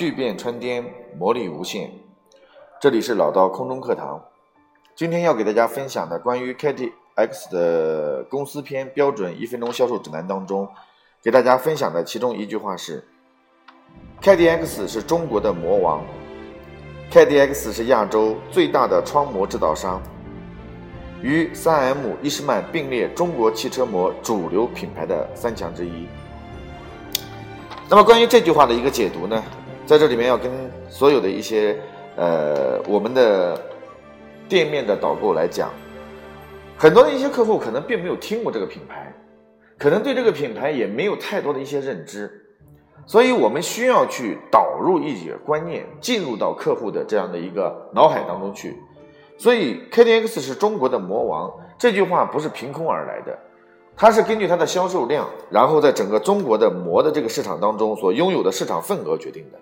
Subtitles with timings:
[0.00, 0.82] 巨变穿天，
[1.18, 1.92] 魔力无限。
[2.80, 4.24] 这里是老刀空中课堂。
[4.96, 10.66] 今天要给大家分享的关于 KTX 的公司篇标准一分钟销售指南当中，
[11.22, 13.06] 给大家分享的其中一句话是
[14.22, 16.02] ：KTX 是中国的魔王
[17.12, 20.00] ，KTX 是亚洲最大的窗膜制造商，
[21.20, 26.08] 与 3M、伊诗曼并列中国汽车膜主流品牌的三强之一。
[27.90, 29.44] 那么关于这句话的一个解读呢，
[29.90, 30.48] 在这里面要跟
[30.88, 31.76] 所有的一些
[32.14, 33.60] 呃我们的
[34.48, 35.68] 店面的导购来讲，
[36.78, 39.12] 很多的一些客户可能并没有听过这个品牌，
[39.76, 42.30] 可能对这个品牌也没有太多的一些认知，
[43.04, 48.76] 所以我们需要去导入一些观念进入到客户的这样的一个脑海当中去。
[49.36, 53.36] 所以 KDX 是中国的魔王这句话不是凭空而来的。
[53.96, 59.58] 它是根据它的销售量，然后在整个中国的膜的这个市场当中所拥有的市场份额决定的。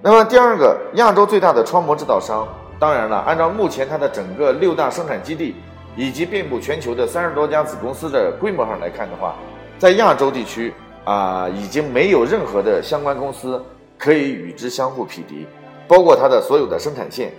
[0.00, 2.46] 那么第二个，亚洲最大的窗膜制造商，
[2.78, 5.56] 当然了，按照目前它的整个六大生产基地
[5.96, 9.34] 以及遍布全球的三十多家子公司的规模上来看的话，
[9.76, 10.72] 在亚洲地区
[11.04, 13.60] 啊，已经没有任何的相关公司
[13.98, 15.44] 可以与之相互匹敌，
[15.88, 17.32] 包括它的所有的生产线。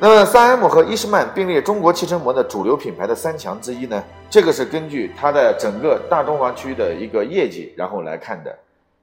[0.00, 4.02] 那么，3M 和伊诗曼并列中国汽车膜的主流品牌的三强之一呢？
[4.28, 8.52] 这个是根据它的整个大中华区的一个业绩，然后来看的。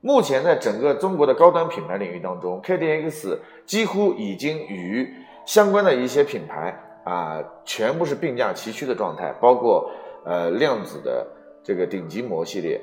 [0.02, 5.14] 目前在整个中国的高端品牌领域当中，KDX 几乎已经与
[5.46, 9.90] 相关的一些品牌啊，全部是并驾齐驱的状态，包括
[10.26, 11.26] 呃量子的
[11.64, 12.82] 这个顶级膜系列，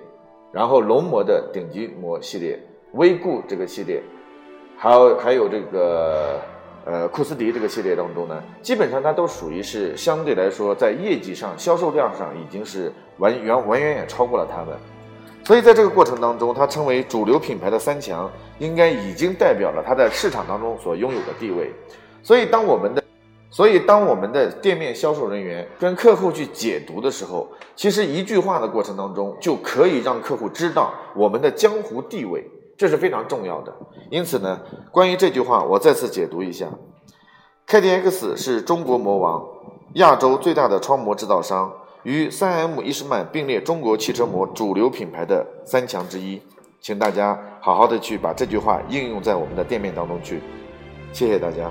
[0.52, 2.58] 然后龙膜的顶级膜系列，
[2.92, 4.00] 威固这个系列，
[4.77, 6.41] 还有还有这个。
[6.84, 14.74] 呃，库斯迪这个系列当中呢，基本上它都属于是相对来说在业绩上、销售量上已经是完完完远远超过了他们，
[15.49, 21.73] 所以在这个过程当中，它成为主流品牌的三强，应该已经代表了它在市场当中所拥有的地位。
[22.23, 23.03] 所以当我们的，
[23.49, 32.47] 所以当我们的店面销售人员跟客户去解读的时候，其实一句话的过程当中就可以让客户知道我们的江湖地位。
[32.77, 33.75] 这是非常重要的，
[34.11, 34.61] 因此呢，
[34.92, 36.69] 关于这句话，我再次解读一下
[37.67, 39.42] ：KDX 是中国魔王，
[39.95, 41.73] 亚洲最大的窗膜制造商，
[42.08, 46.41] 与 3M、伊诗曼并列中国汽车膜主流品牌的三强之一。
[46.80, 50.41] 请大家好好的去把这句话应用在我们的店面当中去，
[51.13, 51.70] 谢谢大家。